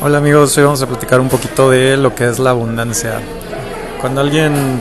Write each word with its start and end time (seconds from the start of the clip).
Hola 0.00 0.18
amigos, 0.18 0.56
hoy 0.58 0.64
vamos 0.64 0.82
a 0.82 0.86
platicar 0.86 1.20
un 1.20 1.28
poquito 1.28 1.70
de 1.70 1.96
lo 1.96 2.12
que 2.14 2.26
es 2.28 2.40
la 2.40 2.50
abundancia. 2.50 3.20
Cuando 4.00 4.20
alguien 4.20 4.80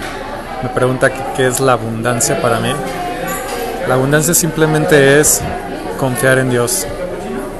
me 0.64 0.70
pregunta 0.70 1.12
qué 1.36 1.46
es 1.46 1.60
la 1.60 1.74
abundancia 1.74 2.42
para 2.42 2.60
mí, 2.60 2.72
la 3.88 3.96
abundancia 3.96 4.34
simplemente 4.34 5.20
es 5.20 5.42
confiar 6.00 6.40
en 6.40 6.50
Dios, 6.50 6.88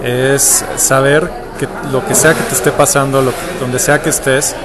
es 0.04 0.66
saber 0.78 1.30
que 1.60 1.68
lo 1.92 2.04
que 2.08 2.16
sea 2.16 2.34
que 2.34 2.42
te 2.44 2.56
esté 2.56 2.72
pasando, 2.72 3.22
lo, 3.22 3.32
donde 3.60 3.78
sea 3.78 4.02
que 4.02 4.10
estés, 4.10 4.56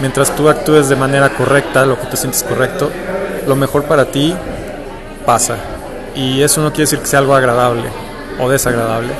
mientras 0.00 0.34
tú 0.34 0.48
actúes 0.48 0.88
de 0.88 0.96
manera 0.96 1.28
correcta, 1.30 1.84
lo 1.84 2.00
que 2.00 2.06
tú 2.06 2.16
sientes 2.16 2.42
correcto, 2.42 2.90
lo 3.46 3.54
mejor 3.54 3.84
para 3.84 4.06
ti 4.06 4.34
pasa. 5.26 5.56
Y 6.14 6.40
eso 6.40 6.62
no 6.62 6.70
quiere 6.70 6.84
decir 6.84 7.00
que 7.00 7.06
sea 7.06 7.18
algo 7.18 7.34
agradable 7.34 7.90
o 8.38 8.48
desagradable. 8.48 9.12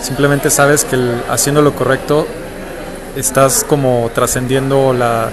Simplemente 0.00 0.50
sabes 0.50 0.84
que 0.84 0.98
haciendo 1.30 1.62
lo 1.62 1.74
correcto 1.74 2.26
estás 3.16 3.64
como 3.64 4.10
trascendiendo 4.14 4.92
la, 4.92 5.30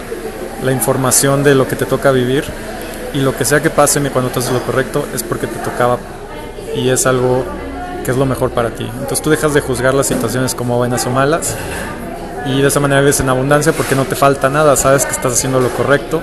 la, 0.64 0.72
información 0.72 1.44
de 1.44 1.56
lo 1.56 1.68
que 1.68 1.76
te 1.76 1.86
toca 1.86 2.12
vivir 2.12 2.44
y 3.14 3.20
lo 3.20 3.36
que 3.36 3.46
sea 3.46 3.62
que 3.62 3.70
pase 3.70 4.00
cuando 4.10 4.32
tú 4.32 4.40
haces 4.40 4.52
lo 4.52 4.62
correcto 4.62 5.06
es 5.14 5.24
porque 5.24 5.48
te 5.48 5.60
tocaba 5.60 5.98
y 6.76 6.90
es 6.90 7.06
algo 7.06 7.44
que 8.06 8.12
es 8.12 8.18
lo 8.18 8.26
mejor 8.26 8.52
para 8.52 8.70
ti. 8.72 8.84
Entonces 8.84 9.22
tú 9.22 9.30
dejas 9.30 9.54
de 9.54 9.62
juzgar 9.62 9.94
las 9.94 10.08
situaciones 10.08 10.56
como 10.56 10.78
buenas 10.78 11.06
o 11.06 11.10
malas 11.10 11.56
y 12.46 12.62
de 12.62 12.68
esa 12.68 12.80
manera 12.80 13.02
vives 13.02 13.20
en 13.20 13.30
abundancia 13.30 13.74
porque 13.74 13.96
no 13.96 14.06
te 14.06 14.16
falta 14.16 14.50
nada, 14.50 14.76
sabes 14.76 15.06
que 15.06 15.12
estás 15.12 15.34
haciendo 15.34 15.60
lo 15.60 15.70
correcto 15.70 16.22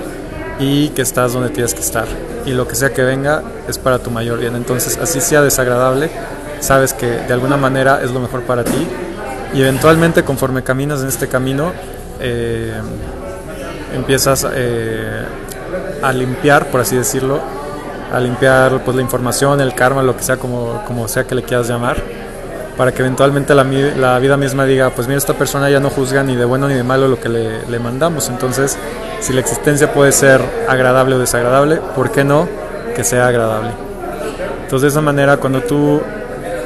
y 0.59 0.89
que 0.89 1.01
estás 1.01 1.33
donde 1.33 1.49
tienes 1.49 1.73
que 1.73 1.81
estar 1.81 2.05
y 2.45 2.51
lo 2.51 2.67
que 2.67 2.75
sea 2.75 2.93
que 2.93 3.03
venga 3.03 3.43
es 3.67 3.77
para 3.77 3.99
tu 3.99 4.11
mayor 4.11 4.39
bien. 4.39 4.55
Entonces 4.55 4.97
así 5.01 5.21
sea 5.21 5.41
desagradable, 5.41 6.09
sabes 6.59 6.93
que 6.93 7.07
de 7.07 7.33
alguna 7.33 7.57
manera 7.57 8.01
es 8.03 8.11
lo 8.11 8.19
mejor 8.19 8.41
para 8.41 8.63
ti 8.63 8.87
y 9.53 9.61
eventualmente 9.61 10.23
conforme 10.23 10.63
caminas 10.63 11.01
en 11.01 11.07
este 11.07 11.27
camino 11.27 11.71
eh, 12.19 12.73
empiezas 13.95 14.45
eh, 14.53 15.23
a 16.01 16.11
limpiar, 16.11 16.67
por 16.67 16.81
así 16.81 16.95
decirlo, 16.95 17.39
a 18.13 18.19
limpiar 18.19 18.83
pues, 18.83 18.95
la 18.95 19.01
información, 19.01 19.61
el 19.61 19.73
karma, 19.73 20.03
lo 20.03 20.15
que 20.15 20.23
sea, 20.23 20.37
como, 20.37 20.83
como 20.85 21.07
sea 21.07 21.25
que 21.25 21.35
le 21.35 21.43
quieras 21.43 21.67
llamar, 21.67 21.97
para 22.77 22.91
que 22.91 23.01
eventualmente 23.01 23.53
la, 23.53 23.63
la, 23.63 24.19
vida 24.19 24.37
misma 24.37 24.65
diga, 24.65 24.89
pues 24.91 25.07
mira, 25.07 25.17
esta 25.17 25.33
persona 25.33 25.69
ya 25.69 25.79
no 25.79 25.89
juzga 25.89 26.23
ni 26.23 26.35
de 26.35 26.45
bueno 26.45 26.67
ni 26.67 26.75
de 26.75 26.83
malo 26.83 27.07
lo 27.07 27.19
que 27.19 27.29
le, 27.29 27.65
le 27.67 27.79
mandamos, 27.79 28.29
entonces 28.29 28.77
si 29.19 29.33
la 29.33 29.41
existencia 29.41 29.93
puede 29.93 30.11
ser 30.11 30.41
agradable 30.67 31.15
o 31.15 31.19
desagradable, 31.19 31.81
¿por 31.95 32.11
qué 32.11 32.23
no 32.23 32.47
que 32.95 33.03
sea 33.03 33.27
agradable? 33.27 33.71
Entonces 34.63 34.81
de 34.81 34.87
esa 34.89 35.01
manera 35.01 35.37
cuando 35.37 35.61
tú 35.61 36.01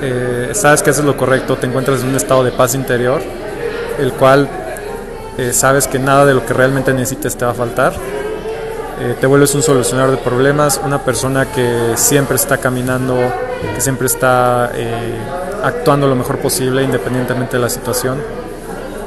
eh, 0.05 0.49
sabes 0.53 0.83
que 0.83 0.89
haces 0.89 1.05
lo 1.05 1.15
correcto, 1.15 1.55
te 1.55 1.65
encuentras 1.65 2.01
en 2.01 2.09
un 2.09 2.15
estado 2.15 2.43
de 2.43 2.51
paz 2.51 2.75
interior, 2.75 3.21
el 3.97 4.11
cual 4.11 4.49
eh, 5.37 5.53
sabes 5.53 5.87
que 5.87 5.97
nada 5.97 6.25
de 6.25 6.33
lo 6.33 6.45
que 6.45 6.53
realmente 6.53 6.91
necesites 6.93 7.37
te 7.37 7.45
va 7.45 7.51
a 7.51 7.53
faltar. 7.53 7.93
Eh, 8.99 9.15
te 9.19 9.25
vuelves 9.27 9.55
un 9.55 9.63
solucionador 9.63 10.11
de 10.11 10.17
problemas, 10.17 10.81
una 10.83 10.99
persona 10.99 11.45
que 11.45 11.93
siempre 11.95 12.35
está 12.35 12.57
caminando, 12.57 13.17
que 13.73 13.79
siempre 13.79 14.07
está 14.07 14.71
actuando 15.63 16.07
lo 16.07 16.15
mejor 16.15 16.39
posible 16.39 16.83
independientemente 16.83 17.55
de 17.55 17.63
la 17.63 17.69
situación. 17.69 18.21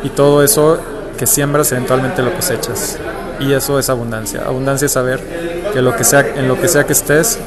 Y 0.02 0.08
todo 0.08 0.42
eso 0.42 0.78
que 1.18 1.26
siembras 1.26 1.72
eventualmente 1.72 2.22
lo 2.22 2.32
cosechas. 2.32 2.98
Y 3.38 3.52
eso 3.52 3.78
es 3.78 3.90
abundancia. 3.90 4.44
Abundancia 4.46 4.86
es 4.86 4.92
saber 4.92 5.20
que, 5.74 5.82
lo 5.82 5.94
que 5.94 6.04
sea, 6.04 6.20
en 6.20 6.48
lo 6.48 6.58
que 6.58 6.68
sea 6.68 6.84
que 6.84 6.94
estés, 6.94 7.38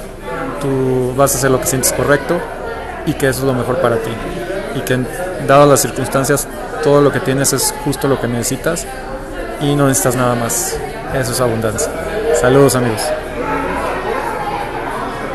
tú 0.61 1.13
vas 1.17 1.34
a 1.34 1.39
hacer 1.39 1.50
lo 1.50 1.59
que 1.59 1.66
sientes 1.66 1.91
correcto 1.94 2.39
y 3.10 3.14
que 3.14 3.28
eso 3.28 3.40
es 3.40 3.46
lo 3.46 3.54
mejor 3.54 3.78
para 3.78 3.98
ti. 3.98 4.12
Y 4.76 4.82
que 4.82 5.00
dadas 5.48 5.68
las 5.68 5.82
circunstancias, 5.82 6.48
todo 6.84 7.02
lo 7.02 7.12
que 7.12 7.20
tienes 7.20 7.54
es 7.54 7.74
justo 7.84 8.08
lo 8.08 8.22
que 8.22 8.28
necesitas 8.28 8.86
y 9.62 9.76
no 9.76 9.88
necesitas 9.88 10.16
nada 10.16 10.36
más. 10.36 10.78
Eso 11.14 11.32
es 11.32 11.42
abundancia. 11.42 11.92
Saludos 12.40 12.76
amigos. 12.76 13.02